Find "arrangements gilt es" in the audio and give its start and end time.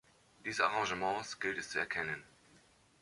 0.65-1.69